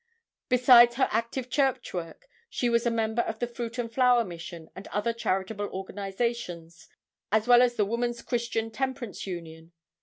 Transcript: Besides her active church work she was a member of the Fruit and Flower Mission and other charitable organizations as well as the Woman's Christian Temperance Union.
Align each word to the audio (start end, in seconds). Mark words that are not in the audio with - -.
Besides 0.49 0.95
her 0.95 1.07
active 1.11 1.47
church 1.47 1.93
work 1.93 2.27
she 2.49 2.71
was 2.71 2.87
a 2.87 2.89
member 2.89 3.21
of 3.21 3.37
the 3.37 3.45
Fruit 3.45 3.77
and 3.77 3.93
Flower 3.93 4.25
Mission 4.25 4.71
and 4.75 4.87
other 4.87 5.13
charitable 5.13 5.67
organizations 5.67 6.89
as 7.31 7.47
well 7.47 7.61
as 7.61 7.75
the 7.75 7.85
Woman's 7.85 8.23
Christian 8.23 8.71
Temperance 8.71 9.27
Union. 9.27 9.73